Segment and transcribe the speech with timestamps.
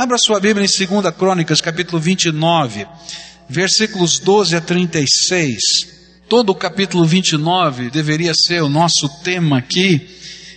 [0.00, 2.86] Abra sua Bíblia em 2 Crônicas, capítulo 29,
[3.46, 5.60] versículos 12 a 36.
[6.26, 10.08] Todo o capítulo 29 deveria ser o nosso tema aqui,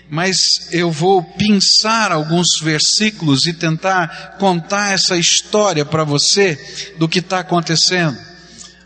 [0.09, 6.57] mas eu vou pensar alguns versículos e tentar contar essa história para você
[6.97, 8.17] do que está acontecendo.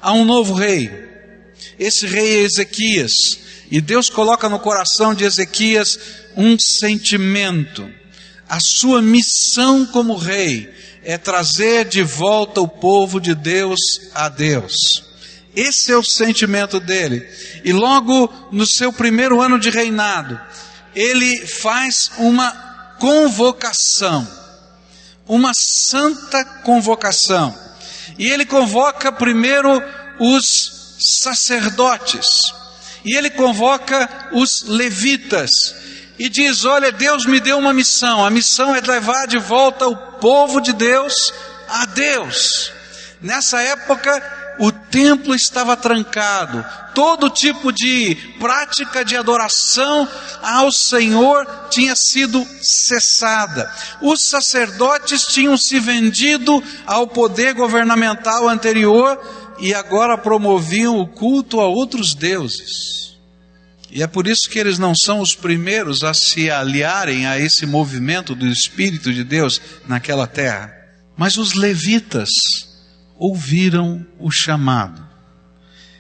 [0.02, 0.89] Há um novo rei,
[1.78, 3.14] esse rei é Ezequias,
[3.70, 6.00] e Deus coloca no coração de Ezequias
[6.36, 7.88] um sentimento.
[8.50, 10.73] A sua missão como rei
[11.04, 13.80] é trazer de volta o povo de Deus
[14.13, 14.73] a Deus.
[15.55, 17.27] Esse é o sentimento dele.
[17.63, 20.39] E logo no seu primeiro ano de reinado,
[20.95, 22.52] ele faz uma
[22.99, 24.27] convocação,
[25.27, 27.58] uma santa convocação.
[28.17, 29.81] E ele convoca primeiro
[30.20, 32.25] os sacerdotes,
[33.05, 35.50] e ele convoca os levitas,
[36.17, 39.95] e diz: Olha, Deus me deu uma missão, a missão é levar de volta o
[39.95, 41.34] povo de Deus
[41.67, 42.71] a Deus.
[43.21, 50.08] Nessa época, o templo estava trancado, todo tipo de prática de adoração
[50.42, 53.72] ao Senhor tinha sido cessada.
[54.02, 59.20] Os sacerdotes tinham se vendido ao poder governamental anterior
[59.59, 63.17] e agora promoviam o culto a outros deuses.
[63.89, 67.66] E é por isso que eles não são os primeiros a se aliarem a esse
[67.66, 70.73] movimento do Espírito de Deus naquela terra.
[71.16, 72.30] Mas os levitas
[73.17, 75.05] ouviram o chamado.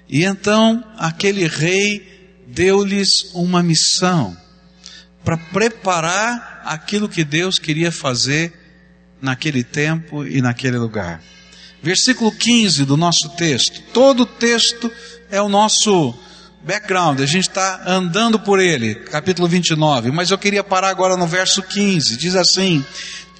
[0.09, 4.35] E então aquele rei deu-lhes uma missão
[5.23, 8.53] para preparar aquilo que Deus queria fazer
[9.21, 11.21] naquele tempo e naquele lugar.
[11.81, 13.81] Versículo 15 do nosso texto.
[13.93, 14.91] Todo o texto
[15.29, 16.13] é o nosso
[16.67, 21.25] background, a gente está andando por ele, capítulo 29, mas eu queria parar agora no
[21.25, 22.85] verso 15, diz assim: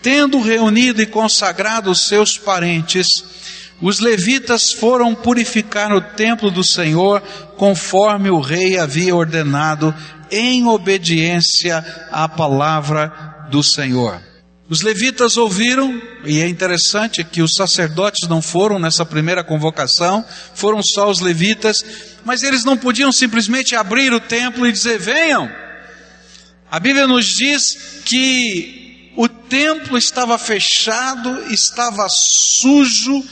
[0.02, 3.06] Tendo reunido e consagrado os seus parentes,
[3.82, 7.22] os levitas foram purificar o templo do Senhor,
[7.58, 9.94] conforme o rei havia ordenado,
[10.32, 14.22] em obediência à palavra do Senhor.
[14.70, 20.82] Os levitas ouviram, e é interessante que os sacerdotes não foram nessa primeira convocação, foram
[20.84, 21.86] só os levitas,
[22.26, 25.50] mas eles não podiam simplesmente abrir o templo e dizer: venham.
[26.70, 33.24] A Bíblia nos diz que o templo estava fechado, estava sujo,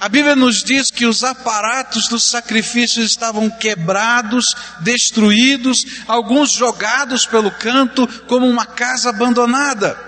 [0.00, 4.46] a Bíblia nos diz que os aparatos dos sacrifícios estavam quebrados,
[4.80, 10.07] destruídos, alguns jogados pelo canto como uma casa abandonada.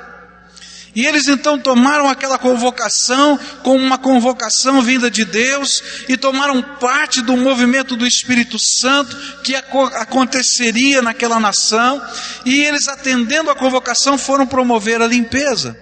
[0.94, 7.22] E eles então tomaram aquela convocação como uma convocação vinda de Deus e tomaram parte
[7.22, 12.02] do movimento do Espírito Santo que aconteceria naquela nação,
[12.44, 15.78] e eles atendendo a convocação foram promover a limpeza.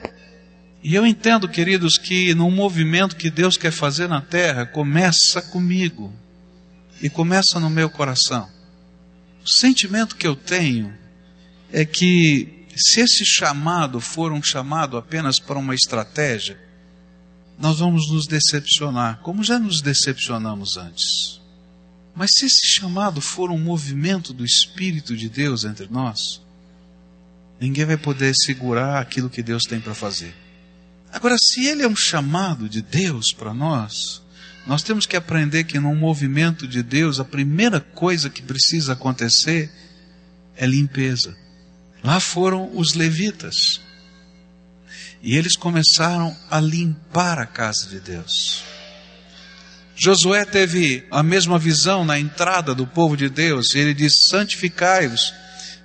[0.83, 6.13] E eu entendo, queridos, que num movimento que Deus quer fazer na terra, começa comigo
[7.03, 8.49] e começa no meu coração.
[9.45, 10.95] O sentimento que eu tenho
[11.73, 16.59] é que se esse chamado for um chamado apenas para uma estratégia,
[17.59, 21.41] nós vamos nos decepcionar, como já nos decepcionamos antes.
[22.15, 26.41] Mas se esse chamado for um movimento do Espírito de Deus entre nós,
[27.61, 30.35] ninguém vai poder segurar aquilo que Deus tem para fazer.
[31.13, 34.23] Agora, se ele é um chamado de Deus para nós,
[34.67, 39.71] nós temos que aprender que num movimento de Deus, a primeira coisa que precisa acontecer
[40.57, 41.35] é limpeza.
[42.03, 43.81] Lá foram os levitas.
[45.23, 48.63] E eles começaram a limpar a casa de Deus.
[49.97, 55.35] Josué teve a mesma visão na entrada do povo de Deus, ele disse: Santificai-vos,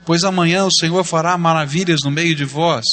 [0.06, 2.85] pois amanhã o Senhor fará maravilhas no meio de vós.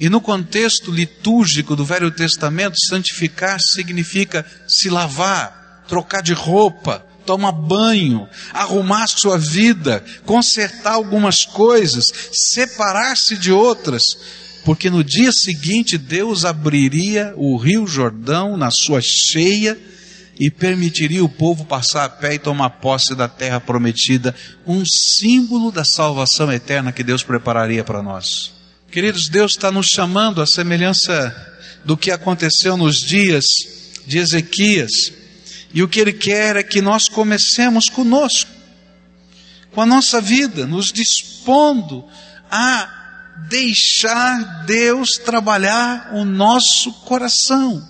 [0.00, 7.52] E no contexto litúrgico do Velho Testamento, santificar significa se lavar, trocar de roupa, tomar
[7.52, 14.02] banho, arrumar sua vida, consertar algumas coisas, separar-se de outras,
[14.64, 19.78] porque no dia seguinte Deus abriria o Rio Jordão na sua cheia
[20.40, 24.34] e permitiria o povo passar a pé e tomar posse da terra prometida,
[24.66, 28.52] um símbolo da salvação eterna que Deus prepararia para nós.
[28.90, 31.34] Queridos, Deus está nos chamando à semelhança
[31.84, 33.44] do que aconteceu nos dias
[34.06, 35.17] de Ezequias.
[35.72, 38.50] E o que Ele quer é que nós comecemos conosco,
[39.72, 42.04] com a nossa vida, nos dispondo
[42.50, 42.98] a
[43.48, 47.86] deixar Deus trabalhar o nosso coração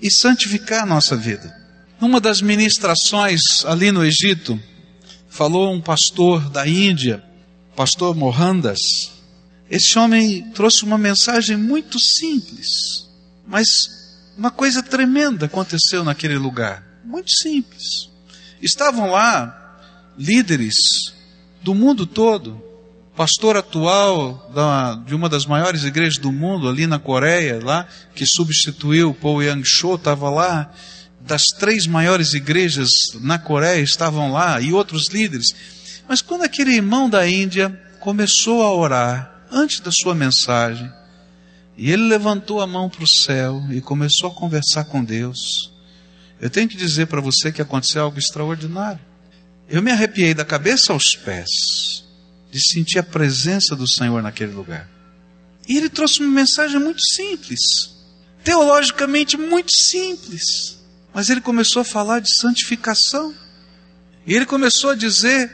[0.00, 1.58] e santificar a nossa vida.
[2.00, 4.60] Numa das ministrações ali no Egito,
[5.28, 7.22] falou um pastor da Índia,
[7.74, 8.78] pastor Mohandas,
[9.70, 13.08] esse homem trouxe uma mensagem muito simples.
[13.46, 13.68] Mas
[14.36, 16.89] uma coisa tremenda aconteceu naquele lugar.
[17.04, 18.10] Muito simples.
[18.60, 19.56] Estavam lá
[20.18, 20.76] líderes
[21.62, 22.62] do mundo todo.
[23.16, 28.24] Pastor atual da, de uma das maiores igrejas do mundo, ali na Coreia, lá, que
[28.24, 30.72] substituiu Paul Yang-cho, estava lá.
[31.20, 32.88] Das três maiores igrejas
[33.20, 35.48] na Coreia estavam lá, e outros líderes.
[36.08, 37.68] Mas quando aquele irmão da Índia
[38.00, 40.90] começou a orar, antes da sua mensagem,
[41.76, 45.70] e ele levantou a mão para o céu e começou a conversar com Deus,
[46.40, 49.00] eu tenho que dizer para você que aconteceu algo extraordinário.
[49.68, 52.04] Eu me arrepiei da cabeça aos pés
[52.50, 54.88] de sentir a presença do Senhor naquele lugar.
[55.68, 57.60] E ele trouxe uma mensagem muito simples,
[58.42, 60.80] teologicamente muito simples.
[61.14, 63.34] Mas ele começou a falar de santificação.
[64.26, 65.50] E ele começou a dizer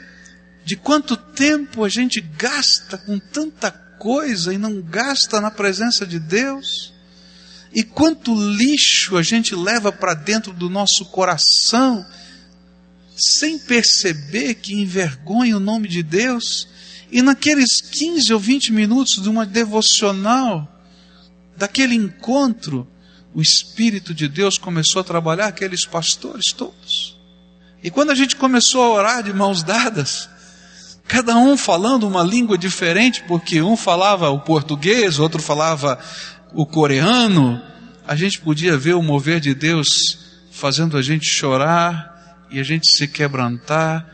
[0.65, 6.19] de quanto tempo a gente gasta com tanta coisa e não gasta na presença de
[6.19, 6.93] Deus.
[7.77, 12.03] E quanto lixo a gente leva para dentro do nosso coração
[13.15, 16.67] sem perceber que envergonha o nome de Deus,
[17.11, 20.67] e naqueles 15 ou 20 minutos de uma devocional,
[21.55, 22.87] daquele encontro,
[23.31, 27.15] o Espírito de Deus começou a trabalhar aqueles pastores todos.
[27.83, 30.27] E quando a gente começou a orar de mãos dadas,
[31.07, 35.99] cada um falando uma língua diferente, porque um falava o português, outro falava
[36.53, 37.61] o coreano,
[38.07, 40.17] a gente podia ver o mover de Deus
[40.51, 42.17] fazendo a gente chorar,
[42.49, 44.05] e a gente se quebrantar,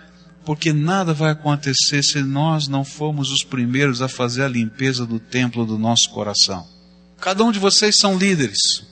[0.45, 5.19] porque nada vai acontecer se nós não formos os primeiros a fazer a limpeza do
[5.19, 6.67] templo do nosso coração.
[7.19, 8.83] Cada um de vocês são líderes.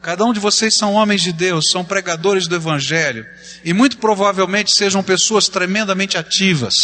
[0.00, 3.26] Cada um de vocês são homens de Deus, são pregadores do Evangelho,
[3.64, 6.74] e muito provavelmente sejam pessoas tremendamente ativas,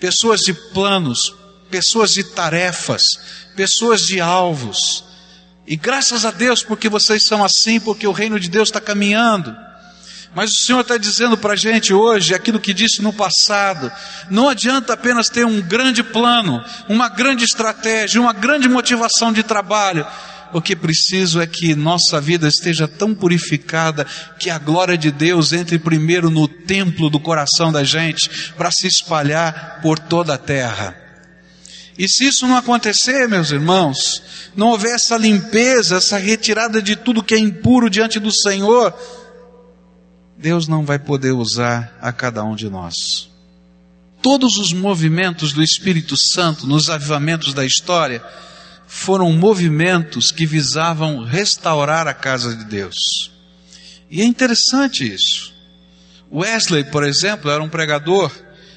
[0.00, 1.34] pessoas de planos,
[1.70, 3.02] pessoas de tarefas,
[3.54, 5.04] pessoas de alvos.
[5.66, 9.54] E graças a Deus porque vocês são assim, porque o reino de Deus está caminhando.
[10.34, 13.90] Mas o Senhor está dizendo para a gente hoje aquilo que disse no passado.
[14.30, 20.06] Não adianta apenas ter um grande plano, uma grande estratégia, uma grande motivação de trabalho.
[20.52, 24.06] O que preciso é que nossa vida esteja tão purificada
[24.38, 28.86] que a glória de Deus entre primeiro no templo do coração da gente para se
[28.86, 31.05] espalhar por toda a terra.
[31.98, 34.22] E se isso não acontecer, meus irmãos,
[34.54, 38.94] não houver essa limpeza, essa retirada de tudo que é impuro diante do Senhor,
[40.36, 43.30] Deus não vai poder usar a cada um de nós.
[44.20, 48.22] Todos os movimentos do Espírito Santo nos avivamentos da história
[48.86, 53.30] foram movimentos que visavam restaurar a casa de Deus.
[54.10, 55.54] E é interessante isso.
[56.30, 58.30] Wesley, por exemplo, era um pregador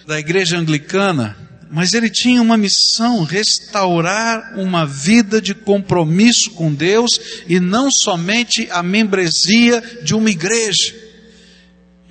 [0.07, 1.36] da igreja anglicana,
[1.71, 8.68] mas ele tinha uma missão: restaurar uma vida de compromisso com Deus e não somente
[8.71, 11.10] a membresia de uma igreja.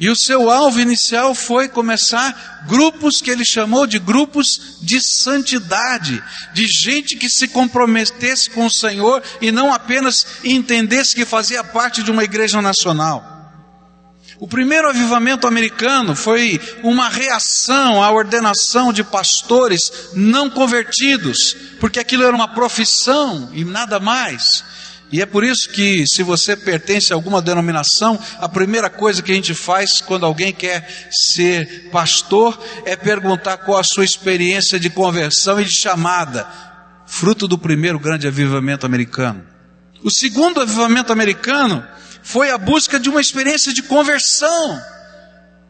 [0.01, 6.23] E o seu alvo inicial foi começar grupos que ele chamou de grupos de santidade,
[6.55, 12.05] de gente que se comprometesse com o Senhor e não apenas entendesse que fazia parte
[12.05, 13.38] de uma igreja nacional.
[14.41, 22.23] O primeiro avivamento americano foi uma reação à ordenação de pastores não convertidos, porque aquilo
[22.23, 24.63] era uma profissão e nada mais.
[25.11, 29.33] E é por isso que, se você pertence a alguma denominação, a primeira coisa que
[29.33, 34.89] a gente faz quando alguém quer ser pastor é perguntar qual a sua experiência de
[34.89, 36.47] conversão e de chamada,
[37.07, 39.43] fruto do primeiro grande avivamento americano.
[40.05, 41.85] O segundo avivamento americano
[42.29, 44.83] foi a busca de uma experiência de conversão.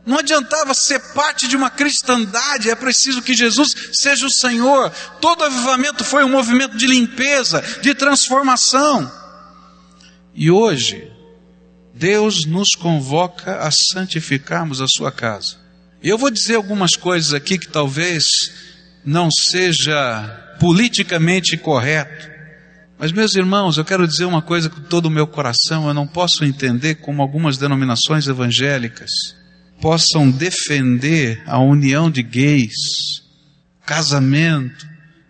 [0.05, 4.91] Não adiantava ser parte de uma cristandade, é preciso que Jesus seja o Senhor.
[5.21, 9.09] Todo avivamento foi um movimento de limpeza, de transformação.
[10.35, 11.13] E hoje,
[11.95, 15.59] Deus nos convoca a santificarmos a sua casa.
[16.03, 18.25] E eu vou dizer algumas coisas aqui que talvez
[19.05, 22.38] não seja politicamente correto.
[22.99, 26.07] Mas, meus irmãos, eu quero dizer uma coisa com todo o meu coração: eu não
[26.07, 29.11] posso entender como algumas denominações evangélicas
[29.81, 33.23] possam defender a união de gays,
[33.87, 34.87] casamento,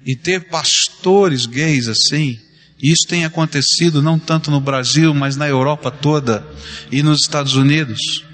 [0.06, 2.38] e ter pastores gays assim,
[2.82, 6.46] isso tem acontecido não tanto no Brasil, mas na Europa toda
[6.90, 8.24] e nos Estados Unidos.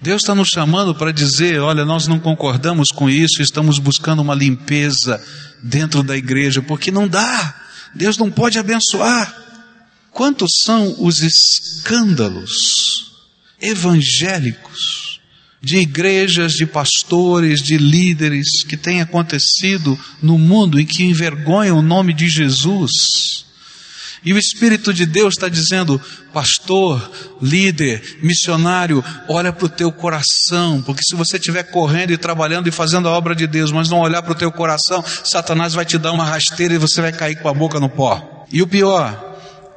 [0.00, 4.34] Deus está nos chamando para dizer: olha, nós não concordamos com isso, estamos buscando uma
[4.34, 5.22] limpeza
[5.62, 7.54] dentro da igreja, porque não dá,
[7.94, 9.36] Deus não pode abençoar.
[10.10, 13.12] Quantos são os escândalos
[13.60, 15.20] evangélicos
[15.62, 21.82] de igrejas, de pastores, de líderes que têm acontecido no mundo em que envergonham o
[21.82, 22.90] nome de Jesus?
[24.24, 26.00] E o Espírito de Deus está dizendo,
[26.32, 27.10] pastor,
[27.40, 32.72] líder, missionário, olha para o teu coração, porque se você estiver correndo e trabalhando e
[32.72, 35.98] fazendo a obra de Deus, mas não olhar para o teu coração, Satanás vai te
[35.98, 38.46] dar uma rasteira e você vai cair com a boca no pó.
[38.52, 39.32] E o pior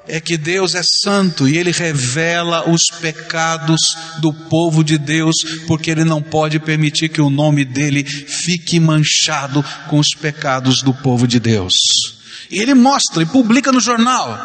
[0.07, 5.35] é que Deus é santo e Ele revela os pecados do povo de Deus,
[5.65, 10.93] porque Ele não pode permitir que o nome dele fique manchado com os pecados do
[10.93, 12.14] povo de Deus.
[12.49, 14.37] E ele mostra e publica no jornal.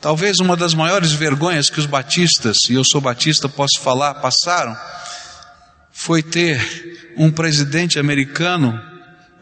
[0.00, 4.76] Talvez uma das maiores vergonhas que os batistas, e eu sou batista, posso falar, passaram,
[5.90, 8.78] foi ter um presidente americano,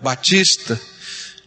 [0.00, 0.80] batista,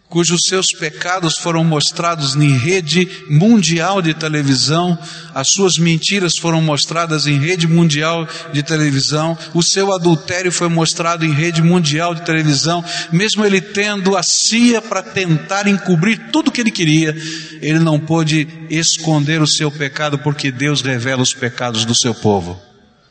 [0.10, 4.98] cujos seus pecados foram mostrados em rede mundial de televisão,
[5.34, 11.26] as suas mentiras foram mostradas em rede mundial de televisão, o seu adultério foi mostrado
[11.26, 16.52] em rede mundial de televisão, mesmo ele tendo a CIA para tentar encobrir tudo o
[16.52, 17.16] que ele queria,
[17.62, 22.62] ele não pôde esconder o seu pecado porque Deus revela os pecados do seu povo.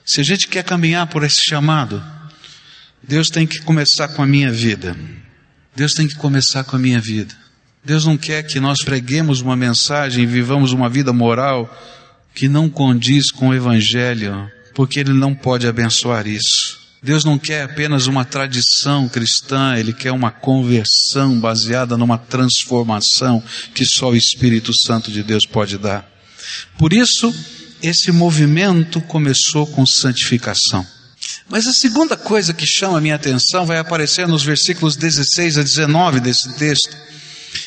[0.04, 2.02] Se a gente quer caminhar por esse chamado,
[3.02, 4.96] Deus tem que começar com a minha vida.
[5.76, 7.34] Deus tem que começar com a minha vida.
[7.84, 11.68] Deus não quer que nós preguemos uma mensagem vivamos uma vida moral
[12.34, 16.82] que não condiz com o Evangelho, porque Ele não pode abençoar isso.
[17.02, 23.42] Deus não quer apenas uma tradição cristã, Ele quer uma conversão baseada numa transformação
[23.74, 26.10] que só o Espírito Santo de Deus pode dar.
[26.78, 27.32] Por isso,
[27.82, 30.93] esse movimento começou com santificação.
[31.48, 35.62] Mas a segunda coisa que chama a minha atenção vai aparecer nos versículos 16 a
[35.62, 36.96] 19 desse texto.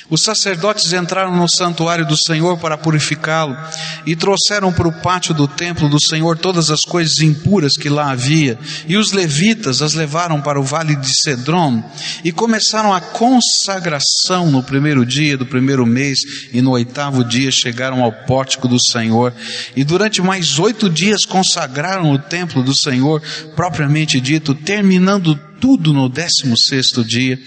[0.09, 3.57] Os sacerdotes entraram no santuário do Senhor para purificá-lo
[4.05, 8.11] e trouxeram para o pátio do templo do Senhor todas as coisas impuras que lá
[8.11, 8.57] havia.
[8.87, 11.83] E os levitas as levaram para o vale de Cedron
[12.23, 16.19] e começaram a consagração no primeiro dia do primeiro mês
[16.53, 19.33] e no oitavo dia chegaram ao pórtico do Senhor.
[19.75, 23.21] E durante mais oito dias consagraram o templo do Senhor,
[23.55, 27.39] propriamente dito, terminando tudo no décimo sexto dia.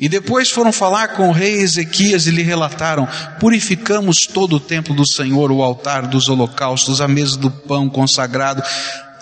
[0.00, 4.94] E depois foram falar com o rei Ezequias e lhe relataram: Purificamos todo o templo
[4.94, 8.62] do Senhor, o altar dos holocaustos, a mesa do pão consagrado,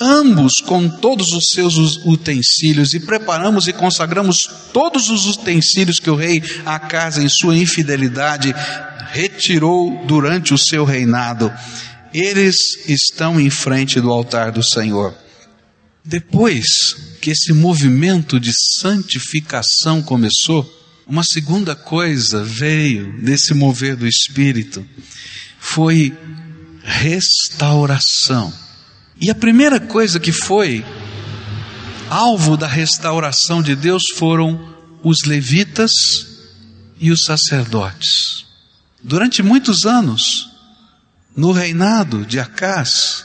[0.00, 6.16] ambos com todos os seus utensílios, e preparamos e consagramos todos os utensílios que o
[6.16, 8.54] rei Acasa, em sua infidelidade,
[9.12, 11.52] retirou durante o seu reinado.
[12.12, 12.56] Eles
[12.88, 15.14] estão em frente do altar do Senhor.
[16.04, 24.86] Depois que esse movimento de santificação começou, uma segunda coisa veio nesse mover do Espírito,
[25.58, 26.16] foi
[26.82, 28.52] restauração.
[29.20, 30.84] E a primeira coisa que foi
[32.08, 36.26] alvo da restauração de Deus foram os levitas
[36.98, 38.46] e os sacerdotes.
[39.02, 40.48] Durante muitos anos,
[41.36, 43.24] no reinado de Acás,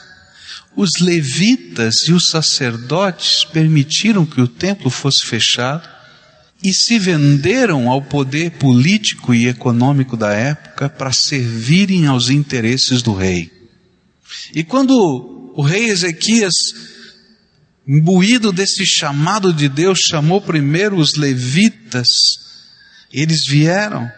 [0.76, 5.88] os levitas e os sacerdotes permitiram que o templo fosse fechado
[6.62, 13.14] e se venderam ao poder político e econômico da época para servirem aos interesses do
[13.14, 13.50] rei.
[14.54, 16.54] E quando o rei Ezequias,
[17.86, 22.08] imbuído desse chamado de Deus, chamou primeiro os levitas,
[23.12, 24.10] eles vieram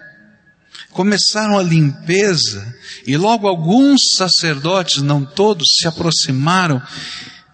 [0.99, 2.75] começaram a limpeza,
[3.07, 6.83] e logo alguns sacerdotes, não todos, se aproximaram.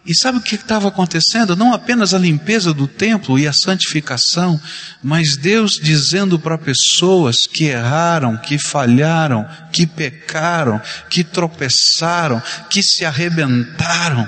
[0.06, 1.54] E sabe o que estava acontecendo?
[1.54, 4.58] Não apenas a limpeza do templo e a santificação,
[5.02, 13.04] mas Deus dizendo para pessoas que erraram, que falharam, que pecaram, que tropeçaram, que se
[13.04, 14.26] arrebentaram,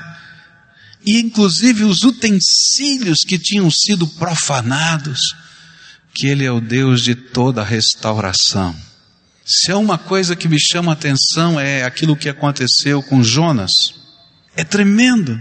[1.07, 5.35] e inclusive os utensílios que tinham sido profanados,
[6.13, 8.86] que Ele é o Deus de toda restauração.
[9.49, 13.71] Se é uma coisa que me chama a atenção é aquilo que aconteceu com Jonas.
[14.57, 15.41] É tremendo.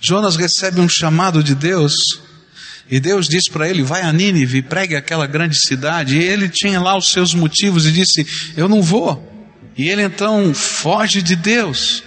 [0.00, 1.94] Jonas recebe um chamado de Deus
[2.90, 6.18] e Deus diz para ele: vai a Nínive, pregue aquela grande cidade.
[6.18, 8.26] E ele tinha lá os seus motivos e disse:
[8.56, 9.24] eu não vou.
[9.76, 12.02] E ele então foge de Deus.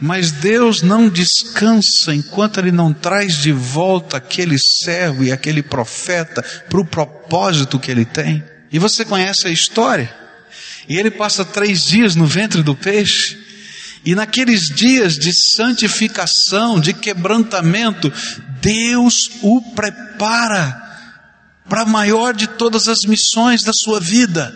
[0.00, 6.42] Mas Deus não descansa enquanto Ele não traz de volta aquele servo e aquele profeta
[6.68, 8.42] para o propósito que ele tem.
[8.72, 10.21] E você conhece a história.
[10.88, 13.38] E ele passa três dias no ventre do peixe.
[14.04, 18.12] E naqueles dias de santificação, de quebrantamento,
[18.60, 20.80] Deus o prepara
[21.68, 24.52] para a maior de todas as missões da sua vida.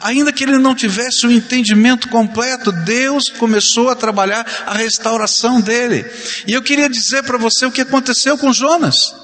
[0.00, 6.04] Ainda que ele não tivesse o entendimento completo, Deus começou a trabalhar a restauração dele.
[6.46, 9.14] E eu queria dizer para você o que aconteceu com Jonas.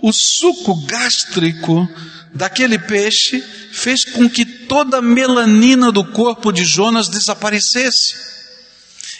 [0.00, 1.88] O suco gástrico
[2.34, 8.32] daquele peixe fez com que toda a melanina do corpo de Jonas desaparecesse.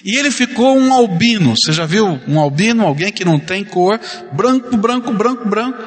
[0.05, 1.55] E ele ficou um albino.
[1.57, 4.01] Você já viu um albino, alguém que não tem cor?
[4.33, 5.79] Branco, branco, branco, branco.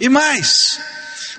[0.00, 0.78] E mais,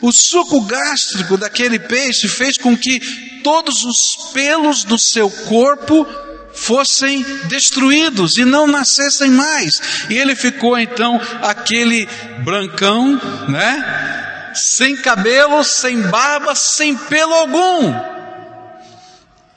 [0.02, 3.00] o suco gástrico daquele peixe fez com que
[3.44, 6.08] todos os pelos do seu corpo
[6.54, 9.82] fossem destruídos e não nascessem mais.
[10.10, 12.08] E ele ficou então aquele
[12.44, 14.21] brancão, né?
[14.54, 17.94] Sem cabelo, sem barba, sem pelo algum.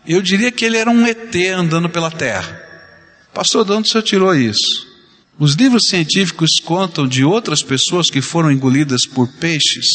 [0.07, 2.63] Eu diria que ele era um ET andando pela terra.
[3.33, 4.87] Pastor, de onde o senhor tirou isso?
[5.39, 9.87] Os livros científicos contam de outras pessoas que foram engolidas por peixes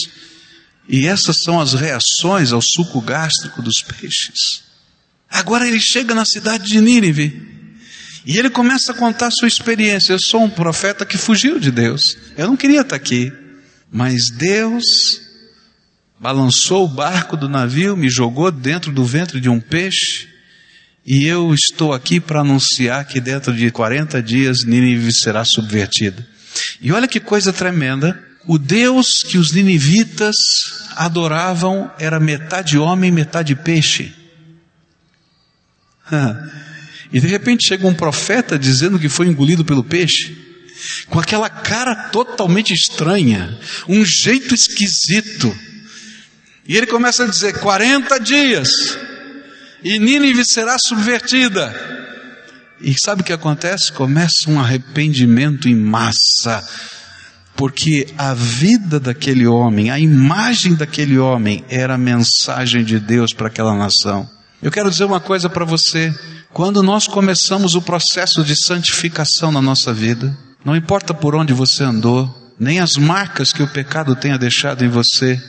[0.88, 4.64] e essas são as reações ao suco gástrico dos peixes.
[5.30, 7.48] Agora ele chega na cidade de Nínive
[8.26, 10.14] e ele começa a contar sua experiência.
[10.14, 12.18] Eu sou um profeta que fugiu de Deus.
[12.36, 13.32] Eu não queria estar aqui,
[13.92, 14.84] mas Deus
[16.20, 20.28] balançou o barco do navio, me jogou dentro do ventre de um peixe.
[21.06, 26.28] E eu estou aqui para anunciar que dentro de 40 dias Nínive será subvertida.
[26.82, 28.22] E olha que coisa tremenda.
[28.46, 30.36] O Deus que os ninivitas
[30.96, 34.14] adoravam era metade homem, metade peixe.
[37.12, 40.38] E de repente chega um profeta dizendo que foi engolido pelo peixe,
[41.10, 43.58] com aquela cara totalmente estranha,
[43.88, 45.56] um jeito esquisito.
[46.68, 48.70] E ele começa a dizer: 40 dias,
[49.84, 51.98] e Nínive será subvertida.
[52.82, 53.92] E sabe o que acontece?
[53.92, 56.66] Começa um arrependimento em massa
[57.60, 63.48] porque a vida daquele homem, a imagem daquele homem era a mensagem de Deus para
[63.48, 64.30] aquela nação.
[64.64, 66.18] Eu quero dizer uma coisa para você:
[66.54, 70.34] quando nós começamos o processo de santificação na nossa vida,
[70.64, 74.90] não importa por onde você andou, nem as marcas que o pecado tenha deixado em
[74.90, 75.42] você,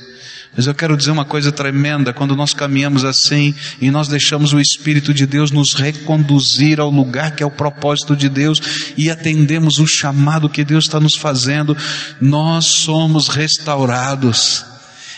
[0.57, 4.61] mas eu quero dizer uma coisa tremenda: quando nós caminhamos assim e nós deixamos o
[4.61, 8.61] Espírito de Deus nos reconduzir ao lugar que é o propósito de Deus
[8.97, 11.77] e atendemos o chamado que Deus está nos fazendo,
[12.21, 14.65] nós somos restaurados.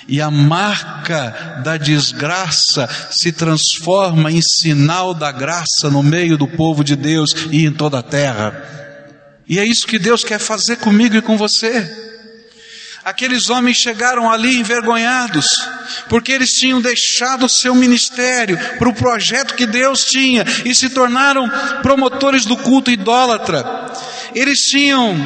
[0.08, 6.82] E a marca da desgraça se transforma em sinal da graça no meio do povo
[6.82, 8.81] de Deus e em toda a terra.
[9.48, 12.10] E é isso que Deus quer fazer comigo e com você.
[13.04, 15.46] Aqueles homens chegaram ali envergonhados,
[16.08, 20.88] porque eles tinham deixado o seu ministério para o projeto que Deus tinha e se
[20.90, 21.50] tornaram
[21.82, 23.64] promotores do culto idólatra.
[24.34, 25.16] Eles tinham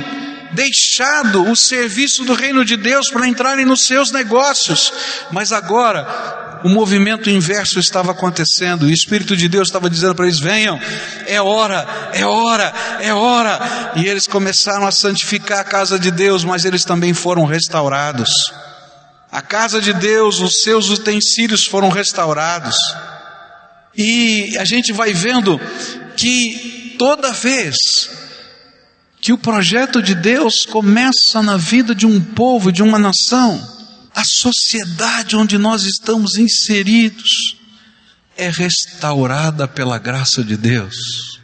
[0.53, 4.91] deixado o serviço do reino de Deus para entrarem nos seus negócios,
[5.31, 10.39] mas agora o movimento inverso estava acontecendo, o Espírito de Deus estava dizendo para eles:
[10.39, 10.81] venham,
[11.27, 13.93] é hora, é hora, é hora.
[13.97, 18.31] E eles começaram a santificar a casa de Deus, mas eles também foram restaurados.
[19.31, 22.77] A casa de Deus, os seus utensílios foram restaurados.
[23.97, 25.61] E a gente vai vendo
[26.17, 28.11] que toda vez
[29.21, 33.76] que o projeto de Deus começa na vida de um povo, de uma nação,
[34.17, 37.59] a sociedade onde nós estamos inseridos
[38.35, 41.39] é restaurada pela graça de Deus.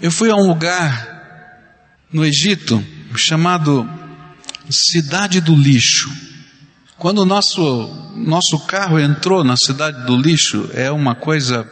[0.00, 1.58] Eu fui a um lugar
[2.12, 3.90] no Egito chamado
[4.70, 6.08] Cidade do Lixo.
[6.96, 11.68] Quando o nosso, nosso carro entrou na Cidade do Lixo, é uma coisa,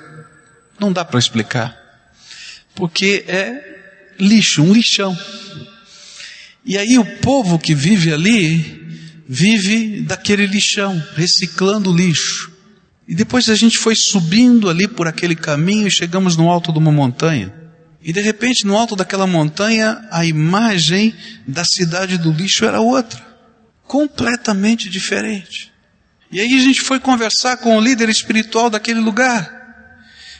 [0.76, 1.76] não dá para explicar,
[2.74, 5.16] porque é lixo, um lixão.
[6.64, 8.81] E aí o povo que vive ali
[9.34, 12.52] vive daquele lixão, reciclando lixo.
[13.08, 16.78] E depois a gente foi subindo ali por aquele caminho e chegamos no alto de
[16.78, 17.50] uma montanha.
[18.02, 21.14] E de repente, no alto daquela montanha, a imagem
[21.46, 23.24] da cidade do lixo era outra,
[23.86, 25.72] completamente diferente.
[26.30, 29.50] E aí a gente foi conversar com o líder espiritual daquele lugar.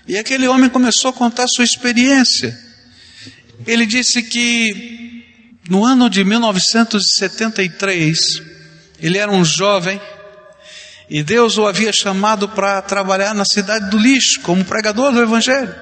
[0.06, 2.54] E aquele homem começou a contar sua experiência.
[3.66, 5.24] Ele disse que
[5.70, 8.51] no ano de 1973,
[9.02, 10.00] ele era um jovem
[11.10, 15.74] e Deus o havia chamado para trabalhar na cidade do lixo, como pregador do Evangelho.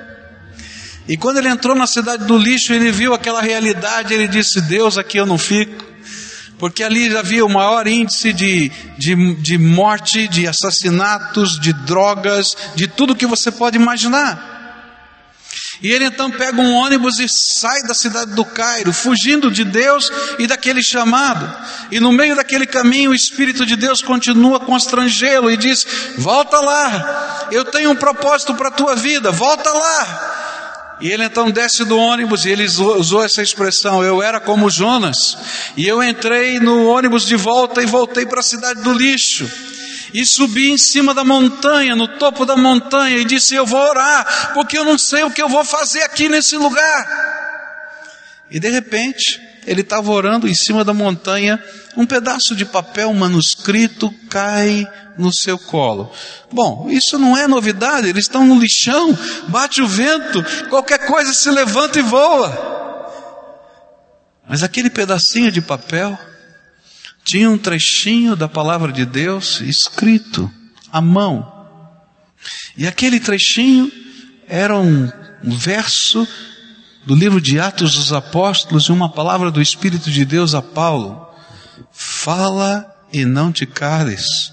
[1.07, 4.99] E quando ele entrou na cidade do lixo, ele viu aquela realidade, ele disse: Deus,
[4.99, 5.85] aqui eu não fico,
[6.59, 12.89] porque ali havia o maior índice de, de, de morte, de assassinatos, de drogas, de
[12.89, 14.50] tudo que você pode imaginar.
[15.83, 20.11] E ele então pega um ônibus e sai da cidade do Cairo, fugindo de Deus
[20.39, 21.51] e daquele chamado.
[21.91, 25.87] E no meio daquele caminho, o Espírito de Deus continua constrangê-lo e diz:
[26.19, 30.37] Volta lá, eu tenho um propósito para a tua vida, volta lá.
[31.01, 35.39] E ele então desce do ônibus e ele usou essa expressão: Eu era como Jonas.
[35.77, 39.51] E eu entrei no ônibus de volta e voltei para a cidade do lixo.
[40.13, 44.53] E subi em cima da montanha, no topo da montanha, e disse: Eu vou orar,
[44.55, 47.31] porque eu não sei o que eu vou fazer aqui nesse lugar.
[48.51, 51.63] E de repente, ele estava orando em cima da montanha,
[51.97, 56.11] um pedaço de papel manuscrito cai no seu colo.
[56.51, 59.17] Bom, isso não é novidade, eles estão no lixão,
[59.49, 62.79] bate o vento, qualquer coisa se levanta e voa.
[64.49, 66.19] Mas aquele pedacinho de papel
[67.25, 70.51] tinha um trechinho da palavra de Deus escrito
[70.93, 71.67] à mão.
[72.77, 73.91] E aquele trechinho
[74.49, 75.11] era um,
[75.45, 76.27] um verso
[77.05, 81.29] do livro de Atos dos Apóstolos e uma palavra do Espírito de Deus a Paulo.
[81.93, 84.53] Fala e não te cales,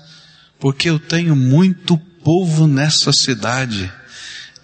[0.59, 3.91] porque eu tenho muito povo nessa cidade.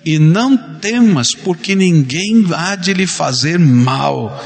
[0.06, 4.38] E não temas, porque ninguém há de lhe fazer mal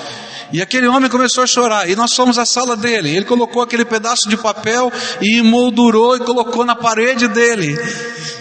[0.51, 1.89] e aquele homem começou a chorar.
[1.89, 3.15] E nós fomos à sala dele.
[3.15, 7.77] Ele colocou aquele pedaço de papel e emoldurou e colocou na parede dele.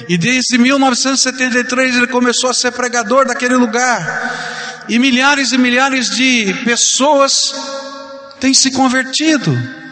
[0.08, 4.84] E desde 1973 ele começou a ser pregador daquele lugar.
[4.88, 7.52] E milhares e milhares de pessoas
[8.38, 9.85] têm se convertido.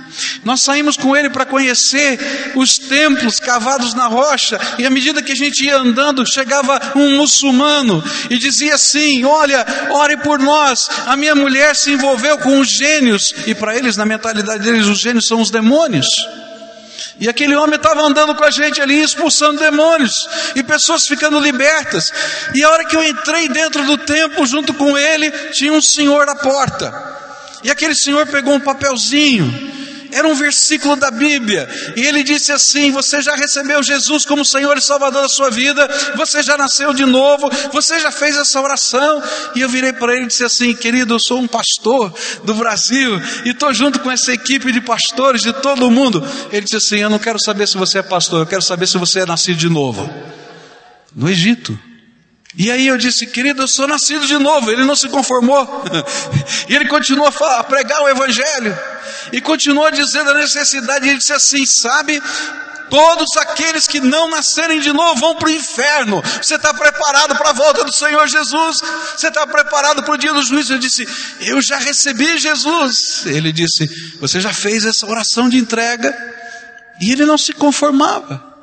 [0.44, 5.32] Nós saímos com ele para conhecer os templos cavados na rocha, e à medida que
[5.32, 10.88] a gente ia andando, chegava um muçulmano e dizia assim: Olha, ore por nós.
[11.06, 14.98] A minha mulher se envolveu com os gênios, e para eles, na mentalidade deles, os
[14.98, 16.06] gênios são os demônios.
[17.20, 22.12] E aquele homem estava andando com a gente ali, expulsando demônios, e pessoas ficando libertas.
[22.54, 26.28] E a hora que eu entrei dentro do templo, junto com ele, tinha um senhor
[26.28, 26.92] à porta.
[27.62, 29.73] E aquele senhor pegou um papelzinho
[30.14, 31.68] era um versículo da Bíblia.
[31.96, 35.88] E ele disse assim: Você já recebeu Jesus como Senhor e Salvador da sua vida,
[36.16, 39.22] você já nasceu de novo, você já fez essa oração.
[39.54, 43.20] E eu virei para ele e disse assim: Querido, eu sou um pastor do Brasil
[43.44, 46.26] e estou junto com essa equipe de pastores de todo o mundo.
[46.52, 48.96] Ele disse assim: Eu não quero saber se você é pastor, eu quero saber se
[48.96, 50.08] você é nascido de novo.
[51.14, 51.78] No Egito.
[52.56, 54.70] E aí eu disse, querido, eu sou nascido de novo.
[54.70, 55.84] Ele não se conformou.
[56.68, 58.78] e ele continuou a pregar o Evangelho.
[59.32, 61.08] E continuou dizendo a necessidade.
[61.08, 62.20] Ele disse assim: sabe,
[62.90, 66.22] todos aqueles que não nascerem de novo vão para o inferno.
[66.40, 68.80] Você está preparado para a volta do Senhor Jesus?
[69.16, 70.74] Você está preparado para o dia do juízo?
[70.74, 71.06] Eu disse:
[71.40, 73.26] Eu já recebi Jesus.
[73.26, 73.86] Ele disse:
[74.20, 76.14] Você já fez essa oração de entrega?
[77.00, 78.54] E ele não se conformava.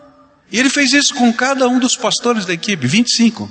[0.52, 3.50] E ele fez isso com cada um dos pastores da equipe, 25.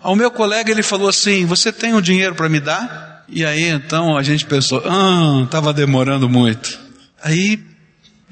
[0.00, 3.09] Ao meu colega ele falou assim: Você tem o um dinheiro para me dar?
[3.30, 6.78] E aí então a gente pensou: Ah, estava demorando muito.
[7.22, 7.60] Aí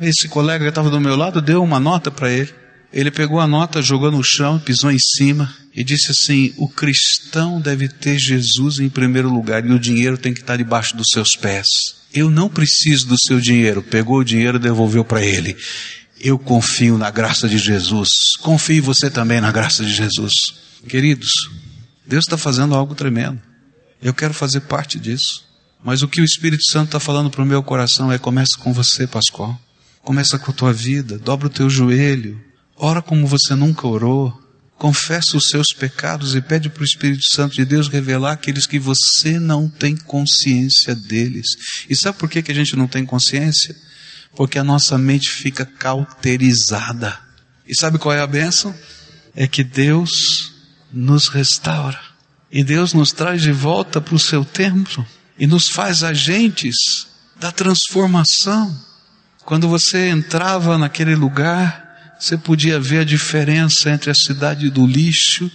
[0.01, 2.53] esse colega que estava do meu lado deu uma nota para ele.
[2.93, 7.61] Ele pegou a nota, jogou no chão, pisou em cima e disse assim: O cristão
[7.61, 11.37] deve ter Jesus em primeiro lugar e o dinheiro tem que estar debaixo dos seus
[11.37, 11.69] pés.
[12.13, 13.83] Eu não preciso do seu dinheiro.
[13.83, 15.57] Pegou o dinheiro e devolveu para ele.
[16.19, 18.09] Eu confio na graça de Jesus.
[18.41, 20.33] Confie você também na graça de Jesus.
[20.89, 21.31] Queridos,
[22.07, 23.41] Deus está fazendo algo tremendo.
[24.03, 25.47] Eu quero fazer parte disso.
[25.83, 28.73] Mas o que o Espírito Santo está falando para o meu coração é: começa com
[28.73, 29.59] você, Pascoal.
[30.03, 32.43] Começa com a tua vida, dobra o teu joelho,
[32.77, 34.33] ora como você nunca orou,
[34.79, 38.79] confessa os seus pecados e pede para o Espírito Santo de Deus revelar aqueles que
[38.79, 41.47] você não tem consciência deles.
[41.91, 43.77] E sabe por que, que a gente não tem consciência?
[44.35, 47.19] Porque a nossa mente fica cauterizada.
[47.67, 48.75] E sabe qual é a bênção?
[49.35, 50.55] É que Deus
[50.93, 52.01] nos restaura.
[52.51, 55.07] E Deus nos traz de volta para o seu templo
[55.39, 56.75] e nos faz agentes
[57.39, 58.75] da transformação.
[59.45, 65.51] Quando você entrava naquele lugar, você podia ver a diferença entre a cidade do lixo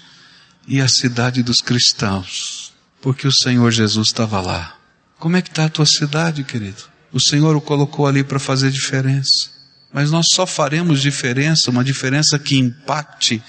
[0.68, 4.76] e a cidade dos cristãos, porque o Senhor Jesus estava lá.
[5.20, 6.84] Como é que está a tua cidade, querido?
[7.12, 9.52] O Senhor o colocou ali para fazer diferença.
[9.92, 13.42] Mas nós só faremos diferença, uma diferença que impacte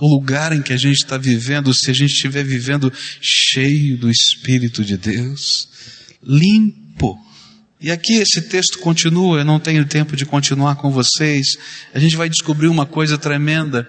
[0.00, 4.10] o lugar em que a gente está vivendo, se a gente estiver vivendo cheio do
[4.10, 5.68] Espírito de Deus,
[6.22, 7.18] limpo.
[7.80, 11.56] E aqui esse texto continua, eu não tenho tempo de continuar com vocês.
[11.92, 13.86] A gente vai descobrir uma coisa tremenda.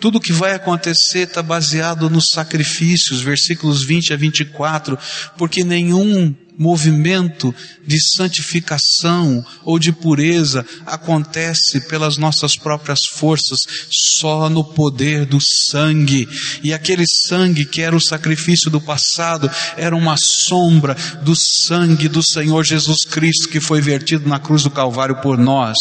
[0.00, 4.98] Tudo que vai acontecer está baseado nos sacrifícios, versículos 20 a 24,
[5.36, 7.54] porque nenhum movimento
[7.86, 16.28] de santificação ou de pureza acontece pelas nossas próprias forças, só no poder do sangue.
[16.62, 22.22] E aquele sangue que era o sacrifício do passado era uma sombra do sangue do
[22.22, 25.76] Senhor Jesus Cristo que foi vertido na cruz do Calvário por nós.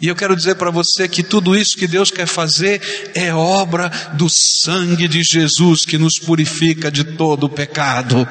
[0.00, 3.88] E eu quero dizer para você que tudo isso que Deus quer fazer é obra
[4.14, 8.26] do sangue de Jesus que nos purifica de todo o pecado.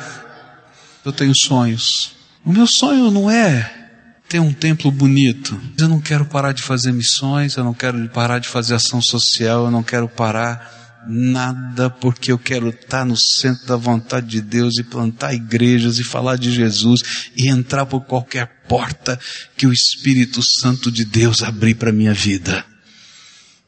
[1.05, 2.11] Eu tenho sonhos.
[2.45, 3.83] O meu sonho não é
[4.27, 5.59] ter um templo bonito.
[5.77, 9.65] Eu não quero parar de fazer missões, eu não quero parar de fazer ação social,
[9.65, 14.77] eu não quero parar nada porque eu quero estar no centro da vontade de Deus
[14.77, 19.19] e plantar igrejas e falar de Jesus e entrar por qualquer porta
[19.57, 22.65] que o Espírito Santo de Deus abrir para minha vida.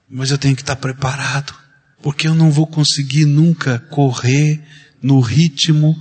[0.10, 1.54] Mas eu tenho que estar preparado,
[2.02, 4.63] porque eu não vou conseguir nunca correr
[5.02, 5.95] no ritmo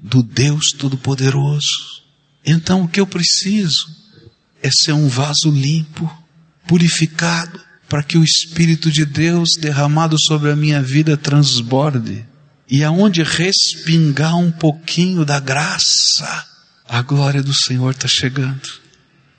[0.00, 2.02] do Deus Todo-Poderoso.
[2.44, 3.86] Então o que eu preciso
[4.62, 6.10] é ser um vaso limpo,
[6.66, 12.24] purificado, para que o Espírito de Deus derramado sobre a minha vida transborde.
[12.70, 16.46] E aonde respingar um pouquinho da graça,
[16.88, 18.80] a glória do Senhor está chegando.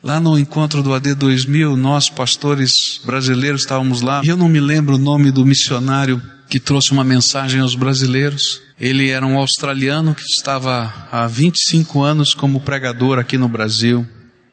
[0.04, 4.60] Lá no encontro do AD 2000, nós pastores brasileiros estávamos lá, e eu não me
[4.60, 8.62] lembro o nome do missionário que trouxe uma mensagem aos brasileiros.
[8.78, 14.06] Ele era um australiano que estava há 25 anos como pregador aqui no Brasil.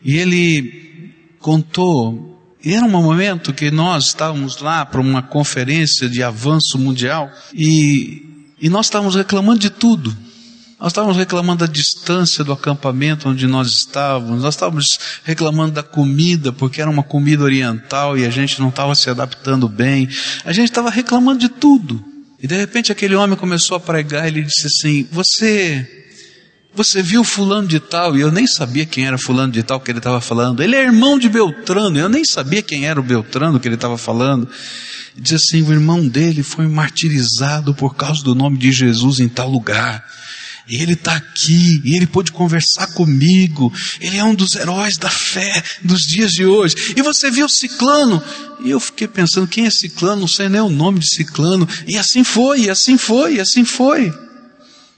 [0.05, 6.23] E ele contou, e era um momento que nós estávamos lá para uma conferência de
[6.23, 10.17] avanço mundial e, e nós estávamos reclamando de tudo.
[10.81, 14.87] Nós estávamos reclamando da distância do acampamento onde nós estávamos, nós estávamos
[15.25, 19.69] reclamando da comida, porque era uma comida oriental e a gente não estava se adaptando
[19.69, 20.09] bem.
[20.45, 22.05] A gente estava reclamando de tudo.
[22.41, 25.98] E de repente aquele homem começou a pregar ele disse assim: Você
[26.75, 29.91] você viu fulano de tal, e eu nem sabia quem era fulano de tal que
[29.91, 30.63] ele estava falando.
[30.63, 33.99] Ele é irmão de Beltrano, eu nem sabia quem era o Beltrano que ele estava
[33.99, 34.49] falando.
[35.17, 39.51] Diz assim: o irmão dele foi martirizado por causa do nome de Jesus em tal
[39.51, 40.05] lugar.
[40.69, 43.73] E ele está aqui, e ele pôde conversar comigo.
[44.01, 46.95] Ele é um dos heróis da fé dos dias de hoje.
[46.95, 48.23] E você viu Ciclano?
[48.63, 50.21] E eu fiquei pensando, quem é Ciclano?
[50.21, 51.67] Não sei nem o nome de Ciclano.
[51.87, 54.13] E assim foi, e assim foi, e assim foi.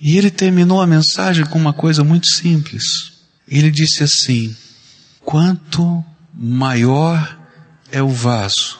[0.00, 3.12] E ele terminou a mensagem com uma coisa muito simples.
[3.46, 4.56] Ele disse assim:
[5.20, 7.38] quanto maior
[7.92, 8.78] é o vaso,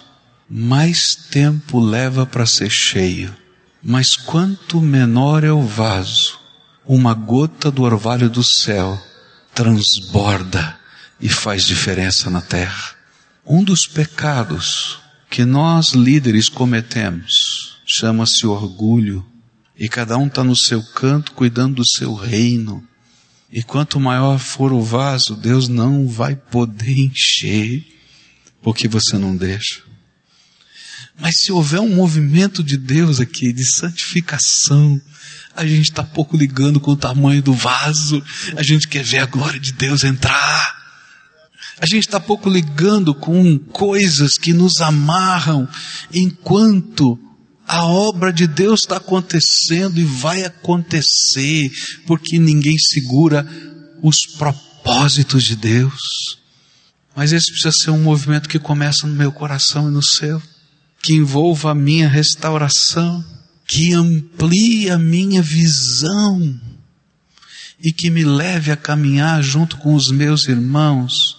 [0.49, 3.37] mais tempo leva para ser cheio.
[3.83, 6.39] Mas quanto menor é o vaso,
[6.87, 9.01] uma gota do orvalho do céu
[9.55, 10.79] transborda
[11.21, 12.95] e faz diferença na terra.
[13.45, 19.25] Um dos pecados que nós líderes cometemos chama-se orgulho
[19.81, 22.87] e cada um está no seu canto cuidando do seu reino.
[23.51, 27.83] E quanto maior for o vaso, Deus não vai poder encher,
[28.63, 29.81] porque você não deixa.
[31.19, 35.01] Mas se houver um movimento de Deus aqui, de santificação,
[35.57, 38.23] a gente está pouco ligando com o tamanho do vaso,
[38.57, 40.79] a gente quer ver a glória de Deus entrar.
[41.81, 45.67] A gente está pouco ligando com coisas que nos amarram,
[46.13, 47.19] enquanto
[47.71, 51.71] a obra de Deus está acontecendo e vai acontecer,
[52.05, 53.47] porque ninguém segura
[54.03, 56.01] os propósitos de Deus.
[57.15, 60.43] Mas esse precisa ser um movimento que começa no meu coração e no seu,
[61.01, 63.25] que envolva a minha restauração,
[63.69, 66.61] que amplie a minha visão
[67.79, 71.39] e que me leve a caminhar junto com os meus irmãos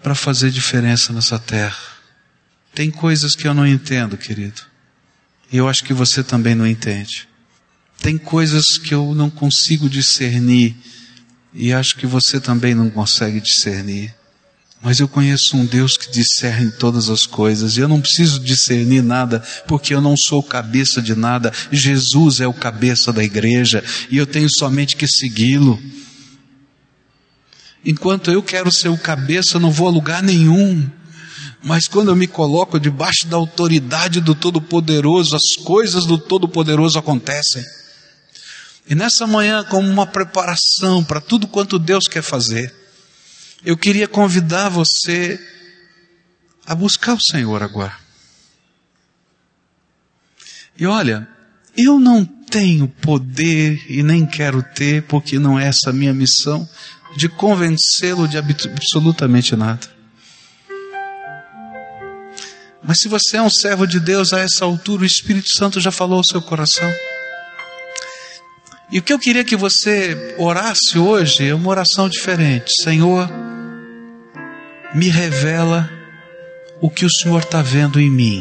[0.00, 1.90] para fazer diferença nessa terra.
[2.72, 4.70] Tem coisas que eu não entendo, querido.
[5.52, 7.28] E eu acho que você também não entende.
[7.98, 10.74] Tem coisas que eu não consigo discernir.
[11.52, 14.14] E acho que você também não consegue discernir.
[14.82, 19.00] Mas eu conheço um Deus que discerne todas as coisas, e eu não preciso discernir
[19.00, 19.38] nada,
[19.68, 21.52] porque eu não sou cabeça de nada.
[21.70, 25.80] Jesus é o cabeça da igreja, e eu tenho somente que segui-lo.
[27.84, 30.90] Enquanto eu quero ser o cabeça, não vou a lugar nenhum.
[31.62, 37.64] Mas quando eu me coloco debaixo da autoridade do Todo-Poderoso, as coisas do Todo-Poderoso acontecem.
[38.88, 42.74] E nessa manhã, como uma preparação para tudo quanto Deus quer fazer,
[43.64, 45.40] eu queria convidar você
[46.66, 47.96] a buscar o Senhor agora.
[50.76, 51.28] E olha,
[51.76, 56.68] eu não tenho poder e nem quero ter, porque não é essa a minha missão,
[57.16, 60.01] de convencê-lo de absolutamente nada.
[62.84, 65.92] Mas se você é um servo de Deus a essa altura, o Espírito Santo já
[65.92, 66.92] falou ao seu coração.
[68.90, 72.72] E o que eu queria que você orasse hoje é uma oração diferente.
[72.82, 73.30] Senhor,
[74.94, 75.88] me revela
[76.80, 78.40] o que o Senhor está vendo em mim.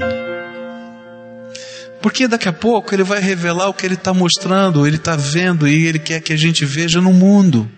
[2.02, 5.68] Porque daqui a pouco Ele vai revelar o que Ele está mostrando, Ele está vendo
[5.68, 7.70] e Ele quer que a gente veja no mundo.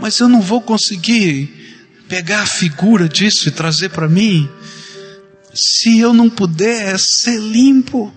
[0.00, 1.63] Mas eu não vou conseguir
[2.08, 4.48] pegar a figura disso e trazer para mim,
[5.52, 8.12] se eu não puder ser limpo?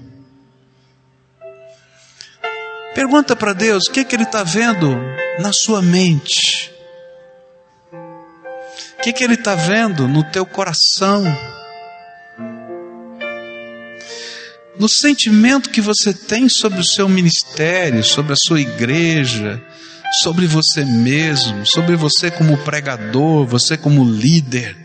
[2.94, 4.96] Pergunta para Deus o que, que Ele está vendo
[5.40, 6.72] na sua mente,
[8.98, 11.24] O que, que Ele está vendo no teu coração?
[14.80, 19.62] No sentimento que você tem sobre o seu ministério, sobre a sua igreja,
[20.22, 24.78] sobre você mesmo, sobre você como pregador, você como líder.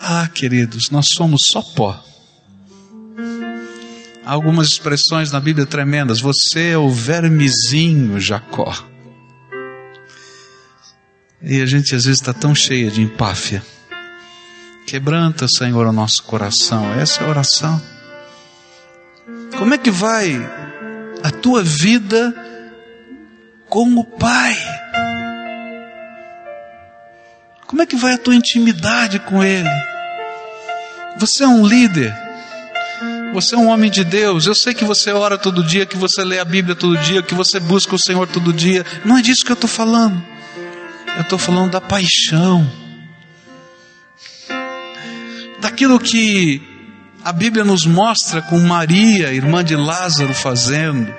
[0.00, 2.04] Ah, queridos, nós somos só pó.
[4.24, 6.20] Há algumas expressões na Bíblia tremendas.
[6.20, 8.72] Você é o vermezinho Jacó.
[11.40, 13.62] E a gente às vezes está tão cheia de empáfia.
[14.86, 16.92] Quebranta, Senhor, o nosso coração.
[16.94, 17.80] Essa é a oração.
[19.56, 20.34] Como é que vai
[21.22, 22.34] a tua vida
[23.68, 24.56] com o Pai?
[27.66, 29.70] Como é que vai a tua intimidade com Ele?
[31.18, 32.14] Você é um líder.
[33.32, 34.46] Você é um homem de Deus.
[34.46, 37.34] Eu sei que você ora todo dia, que você lê a Bíblia todo dia, que
[37.34, 38.84] você busca o Senhor todo dia.
[39.04, 40.22] Não é disso que eu estou falando.
[41.16, 42.81] Eu estou falando da paixão.
[45.62, 46.60] Daquilo que
[47.22, 51.14] a Bíblia nos mostra com Maria, irmã de Lázaro, fazendo,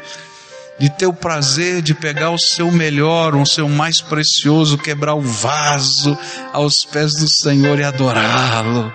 [0.78, 5.22] de ter o prazer de pegar o seu melhor, o seu mais precioso, quebrar o
[5.22, 6.18] vaso
[6.52, 8.94] aos pés do Senhor e adorá-lo,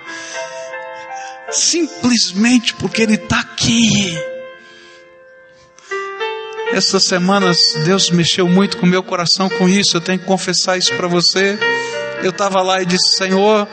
[1.51, 4.15] simplesmente porque Ele está aqui.
[6.75, 7.57] Essas semanas
[7.87, 11.09] Deus mexeu muito com o meu coração com isso, eu tenho que confessar isso para
[11.09, 11.59] você.
[12.23, 13.67] Eu estava lá e disse: Senhor,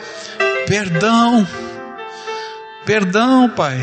[0.66, 1.46] perdão
[2.86, 3.78] Perdão, Pai,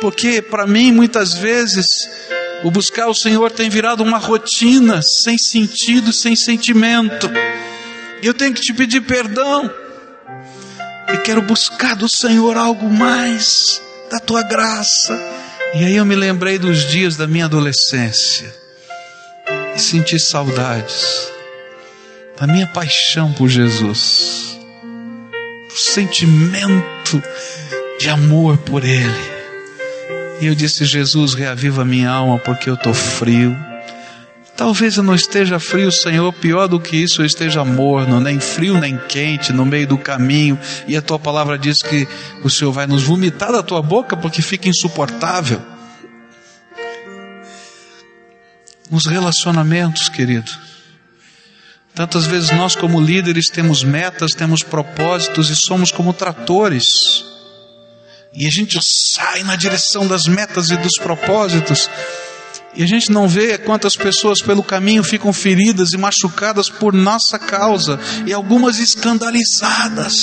[0.00, 2.08] porque para mim muitas vezes
[2.62, 7.28] o buscar o Senhor tem virado uma rotina sem sentido, sem sentimento.
[8.22, 9.68] E eu tenho que te pedir perdão.
[11.12, 15.12] E quero buscar do Senhor algo mais da tua graça.
[15.74, 18.54] E aí eu me lembrei dos dias da minha adolescência
[19.74, 21.30] e senti saudades
[22.38, 24.58] da minha paixão por Jesus,
[25.68, 27.22] o sentimento
[28.00, 29.30] de amor por Ele.
[30.40, 33.54] E eu disse: Jesus, reaviva minha alma porque eu estou frio.
[34.56, 38.78] Talvez eu não esteja frio, Senhor, pior do que isso, eu esteja morno, nem frio
[38.78, 42.06] nem quente, no meio do caminho, e a tua palavra diz que
[42.44, 45.62] o Senhor vai nos vomitar da tua boca porque fica insuportável.
[48.90, 50.50] Nos relacionamentos, querido.
[51.94, 57.29] Tantas vezes nós, como líderes, temos metas, temos propósitos e somos como tratores
[58.32, 61.90] e a gente sai na direção das metas e dos propósitos.
[62.74, 67.38] E a gente não vê quantas pessoas pelo caminho ficam feridas e machucadas por nossa
[67.38, 70.14] causa, e algumas escandalizadas.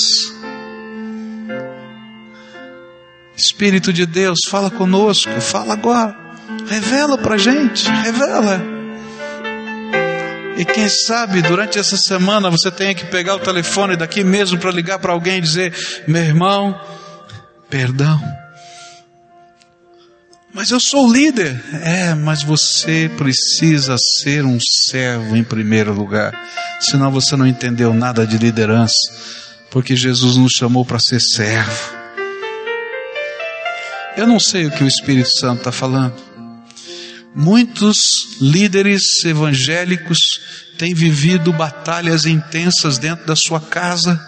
[3.35, 6.15] Espírito de Deus, fala conosco, fala agora,
[6.67, 8.77] revela para gente, revela.
[10.57, 14.71] E quem sabe durante essa semana você tenha que pegar o telefone daqui mesmo para
[14.71, 15.71] ligar para alguém e dizer:
[16.07, 16.75] meu irmão,
[17.69, 18.21] perdão.
[20.53, 21.63] Mas eu sou líder.
[21.83, 26.33] É, mas você precisa ser um servo em primeiro lugar.
[26.79, 28.95] Senão você não entendeu nada de liderança.
[29.69, 31.95] Porque Jesus nos chamou para ser servo.
[34.15, 36.15] Eu não sei o que o Espírito Santo está falando.
[37.35, 40.17] Muitos líderes evangélicos
[40.75, 44.19] têm vivido batalhas intensas dentro da sua casa.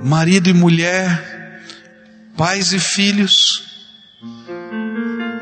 [0.00, 1.37] Marido e mulher
[2.38, 3.64] pais e filhos.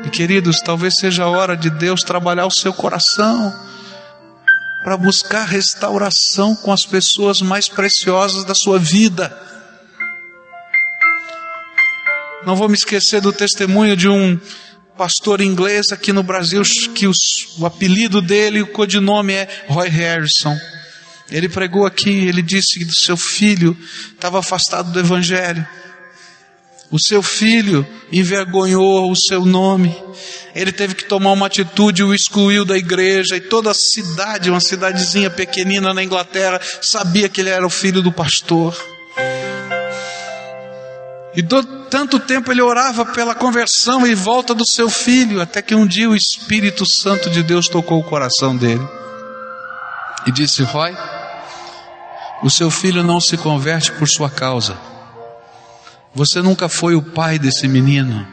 [0.03, 3.53] E queridos, talvez seja a hora de Deus trabalhar o seu coração
[4.83, 9.37] para buscar restauração com as pessoas mais preciosas da sua vida.
[12.45, 14.39] Não vou me esquecer do testemunho de um
[14.97, 16.63] pastor inglês aqui no Brasil,
[16.95, 20.57] que os, o apelido dele, o codinome é Roy Harrison.
[21.29, 23.77] Ele pregou aqui, ele disse que seu filho
[24.13, 25.67] estava afastado do Evangelho.
[26.89, 29.95] O seu filho envergonhou o seu nome.
[30.55, 33.35] Ele teve que tomar uma atitude, o excluiu da igreja.
[33.35, 38.01] E toda a cidade, uma cidadezinha pequenina na Inglaterra, sabia que ele era o filho
[38.01, 38.75] do pastor.
[41.35, 45.75] E do, tanto tempo ele orava pela conversão e volta do seu filho, até que
[45.75, 48.87] um dia o Espírito Santo de Deus tocou o coração dele
[50.25, 50.95] e disse: Roy,
[52.41, 54.96] o seu filho não se converte por sua causa
[56.17, 58.27] você nunca foi o pai desse menino.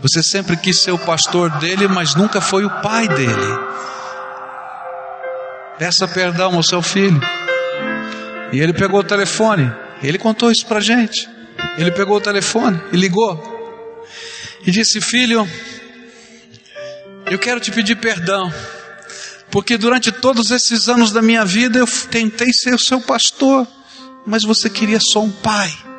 [0.00, 3.58] Você sempre quis ser o pastor dele, mas nunca foi o pai dele.
[5.76, 7.20] Peça perdão ao seu filho.
[8.52, 9.72] E ele pegou o telefone.
[10.00, 11.28] Ele contou isso para gente.
[11.76, 14.06] Ele pegou o telefone e ligou.
[14.64, 15.48] E disse: Filho,
[17.26, 18.54] eu quero te pedir perdão.
[19.50, 23.66] Porque durante todos esses anos da minha vida eu tentei ser o seu pastor,
[24.24, 25.89] mas você queria só um pai.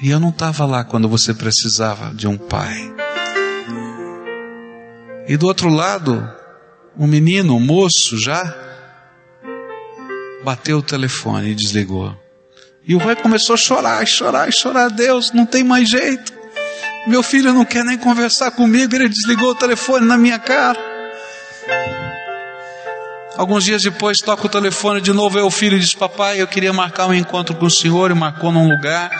[0.00, 2.94] E eu não estava lá quando você precisava de um pai.
[5.26, 6.30] E do outro lado,
[6.98, 8.54] um menino, um moço já,
[10.44, 12.14] bateu o telefone e desligou.
[12.86, 14.90] E o Roy começou a chorar, chorar, chorar.
[14.90, 16.32] Deus, não tem mais jeito.
[17.06, 18.94] Meu filho não quer nem conversar comigo.
[18.94, 20.78] Ele desligou o telefone na minha cara.
[23.36, 25.38] Alguns dias depois, toca o telefone de novo.
[25.38, 28.10] É o filho diz: Papai, eu queria marcar um encontro com o senhor.
[28.12, 29.10] E marcou num lugar.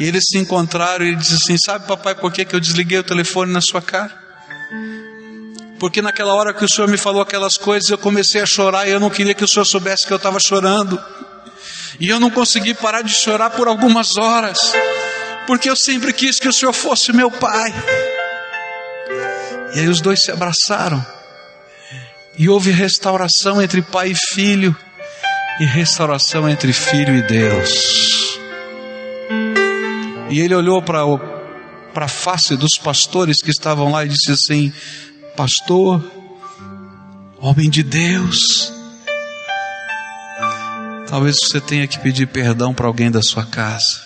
[0.00, 1.04] E eles se encontraram.
[1.04, 3.80] E ele disse assim: Sabe, papai, por que, que eu desliguei o telefone na sua
[3.80, 4.18] cara?
[5.78, 8.88] Porque naquela hora que o senhor me falou aquelas coisas, eu comecei a chorar.
[8.88, 11.00] E eu não queria que o senhor soubesse que eu estava chorando.
[12.00, 14.58] E eu não consegui parar de chorar por algumas horas,
[15.46, 17.74] porque eu sempre quis que o Senhor fosse meu pai.
[19.74, 21.04] E aí os dois se abraçaram,
[22.38, 24.74] e houve restauração entre pai e filho,
[25.60, 28.19] e restauração entre filho e Deus.
[30.30, 31.02] E ele olhou para
[31.94, 34.72] a face dos pastores que estavam lá e disse assim:
[35.36, 36.02] Pastor,
[37.40, 38.72] homem de Deus,
[41.10, 44.00] Talvez você tenha que pedir perdão para alguém da sua casa.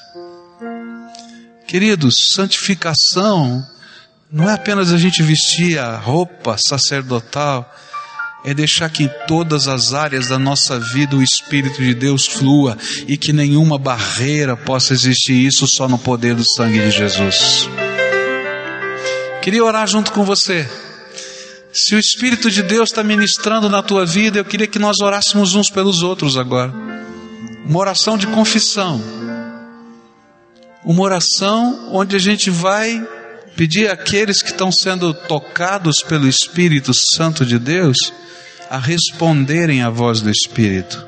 [1.66, 3.62] Queridos, santificação
[4.32, 7.70] não é apenas a gente vestir a roupa sacerdotal,
[8.44, 12.76] é deixar que em todas as áreas da nossa vida o Espírito de Deus flua
[13.08, 17.68] e que nenhuma barreira possa existir, isso só no poder do sangue de Jesus.
[19.42, 20.68] Queria orar junto com você.
[21.72, 25.54] Se o Espírito de Deus está ministrando na tua vida, eu queria que nós orássemos
[25.54, 26.84] uns pelos outros agora
[27.64, 29.00] uma oração de confissão,
[30.84, 33.02] uma oração onde a gente vai
[33.56, 37.96] pedir àqueles que estão sendo tocados pelo Espírito Santo de Deus
[38.70, 41.06] a responderem à voz do Espírito.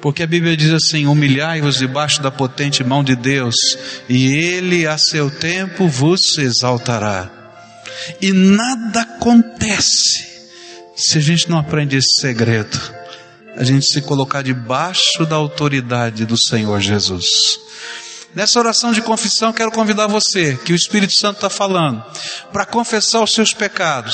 [0.00, 3.56] Porque a Bíblia diz assim: humilhai-vos debaixo da potente mão de Deus,
[4.08, 7.30] e Ele a seu tempo vos exaltará.
[8.20, 10.26] E nada acontece
[10.94, 12.96] se a gente não aprende esse segredo
[13.56, 17.58] a gente se colocar debaixo da autoridade do Senhor Jesus.
[18.36, 22.04] Nessa oração de confissão, quero convidar você, que o Espírito Santo está falando,
[22.52, 24.12] para confessar os seus pecados.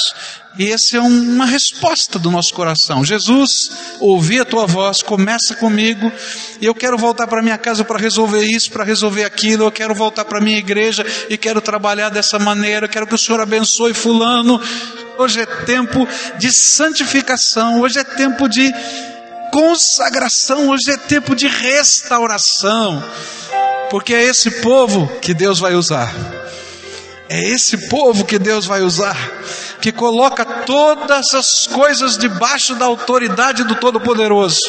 [0.57, 3.05] E essa é uma resposta do nosso coração.
[3.05, 3.69] Jesus,
[3.99, 6.13] ouvi a tua voz, começa comigo,
[6.61, 10.25] eu quero voltar para minha casa para resolver isso, para resolver aquilo, eu quero voltar
[10.25, 14.61] para minha igreja e quero trabalhar dessa maneira, eu quero que o Senhor abençoe fulano.
[15.19, 16.07] Hoje é tempo
[16.39, 18.73] de santificação, hoje é tempo de
[19.53, 23.03] consagração, hoje é tempo de restauração,
[23.93, 26.11] porque é esse povo que Deus vai usar.
[27.29, 29.15] É esse povo que Deus vai usar,
[29.83, 34.61] que coloca todas as coisas debaixo da autoridade do Todo-Poderoso,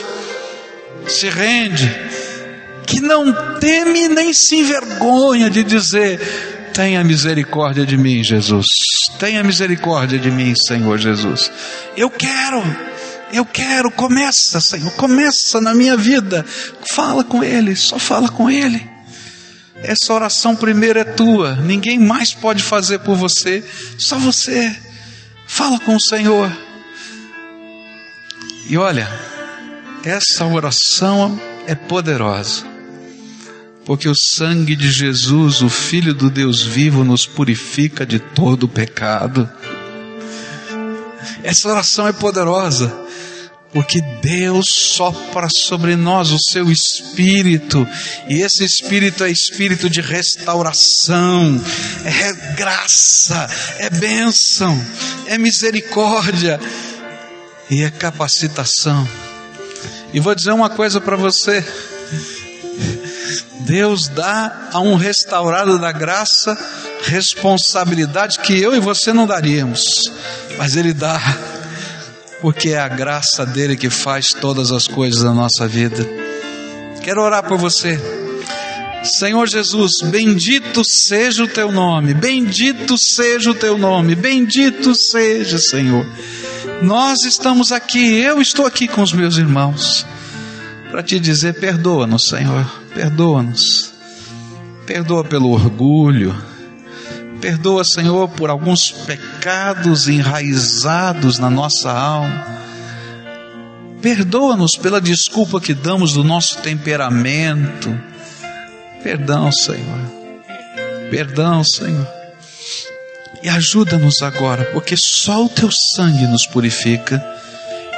[1.07, 1.89] se rende,
[2.85, 6.19] que não teme nem se envergonha de dizer:
[6.73, 8.67] Tenha misericórdia de mim, Jesus.
[9.17, 11.49] Tenha misericórdia de mim, Senhor Jesus.
[11.95, 12.61] Eu quero
[13.31, 16.45] eu quero, começa, Senhor, começa na minha vida.
[16.93, 18.92] Fala com Ele, só fala com Ele.
[19.83, 23.63] Essa oração primeiro é tua, ninguém mais pode fazer por você,
[23.97, 24.73] só você.
[25.45, 26.49] Fala com o Senhor.
[28.69, 29.11] E olha,
[30.05, 32.63] essa oração é poderosa,
[33.85, 38.69] porque o sangue de Jesus, o Filho do Deus vivo, nos purifica de todo o
[38.69, 39.49] pecado.
[41.43, 43.02] Essa oração é poderosa
[43.73, 47.87] porque Deus sopra sobre nós o seu espírito,
[48.29, 51.59] e esse espírito é espírito de restauração,
[52.05, 53.49] é graça,
[53.79, 54.79] é bênção,
[55.25, 56.59] é misericórdia
[57.69, 59.07] e é capacitação.
[60.13, 61.65] E vou dizer uma coisa para você:
[63.61, 66.55] Deus dá a um restaurado da graça
[67.05, 69.83] responsabilidade que eu e você não daríamos,
[70.57, 71.19] mas Ele dá
[72.43, 76.05] porque é a graça dele que faz todas as coisas na nossa vida.
[77.01, 77.97] Quero orar por você.
[79.01, 86.05] Senhor Jesus, bendito seja o teu nome, bendito seja o teu nome, bendito seja, Senhor.
[86.81, 90.05] Nós estamos aqui, eu estou aqui com os meus irmãos,
[90.91, 93.93] para te dizer: perdoa-nos, Senhor, perdoa-nos,
[94.85, 96.35] perdoa pelo orgulho,
[97.43, 102.47] Perdoa, Senhor, por alguns pecados enraizados na nossa alma.
[104.01, 107.99] Perdoa-nos pela desculpa que damos do nosso temperamento.
[109.03, 109.99] Perdão, Senhor.
[111.11, 112.07] Perdão, Senhor.
[113.43, 117.21] E ajuda-nos agora, porque só o teu sangue nos purifica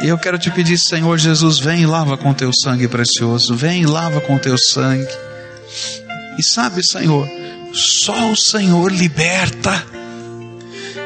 [0.01, 3.83] E eu quero te pedir, Senhor Jesus, vem e lava com teu sangue precioso, vem
[3.83, 5.15] e lava com teu sangue.
[6.35, 7.44] E sabe, Senhor,
[7.75, 9.85] só o Senhor liberta.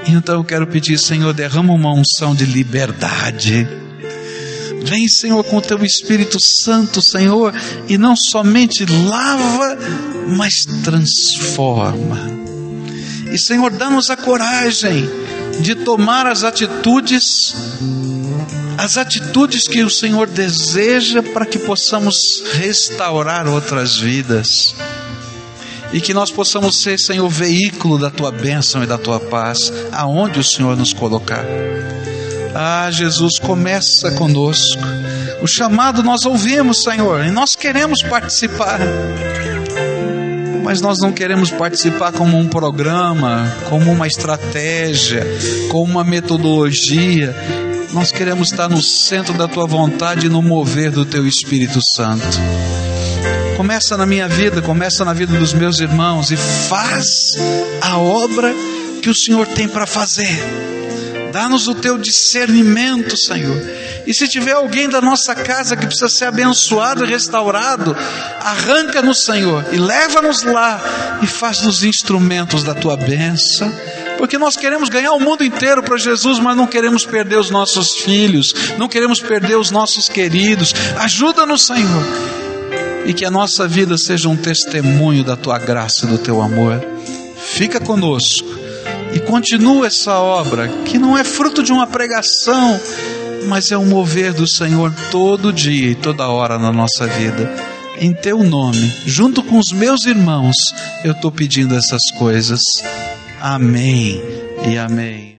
[0.08, 3.68] Então eu quero pedir, Senhor, derrama uma unção de liberdade.
[4.84, 7.54] Vem, Senhor, com teu Espírito Santo, Senhor,
[7.88, 9.78] e não somente lava,
[10.38, 12.18] mas transforma.
[13.32, 15.10] E, Senhor, dá-nos a coragem
[15.60, 17.54] de tomar as atitudes,
[18.78, 24.74] as atitudes que o Senhor deseja para que possamos restaurar outras vidas
[25.92, 30.40] e que nós possamos ser, Senhor, veículo da tua bênção e da tua paz, aonde
[30.40, 31.46] o Senhor nos colocar.
[32.54, 34.82] Ah, Jesus, começa conosco.
[35.42, 38.80] O chamado nós ouvimos, Senhor, e nós queremos participar.
[40.64, 45.26] Mas nós não queremos participar como um programa, como uma estratégia,
[45.72, 47.36] como uma metodologia.
[47.92, 52.38] Nós queremos estar no centro da tua vontade e no mover do teu Espírito Santo.
[53.60, 57.34] Começa na minha vida, começa na vida dos meus irmãos e faz
[57.82, 58.56] a obra
[59.02, 60.34] que o Senhor tem para fazer.
[61.34, 63.62] Dá-nos o teu discernimento, Senhor.
[64.08, 67.94] E se tiver alguém da nossa casa que precisa ser abençoado e restaurado,
[68.40, 73.70] arranca-nos, Senhor, e leva-nos lá e faz-nos instrumentos da tua bênção
[74.18, 77.96] porque nós queremos ganhar o mundo inteiro para Jesus, mas não queremos perder os nossos
[77.96, 80.74] filhos, não queremos perder os nossos queridos.
[80.98, 82.04] Ajuda-nos, Senhor,
[83.06, 86.84] e que a nossa vida seja um testemunho da tua graça e do teu amor.
[87.38, 88.48] Fica conosco
[89.14, 92.80] e continua essa obra que não é fruto de uma pregação,
[93.48, 97.52] mas é um mover do Senhor todo dia e toda hora na nossa vida.
[98.00, 100.56] Em teu nome, junto com os meus irmãos,
[101.04, 102.62] eu estou pedindo essas coisas.
[103.42, 104.22] Amém
[104.70, 105.30] e amém.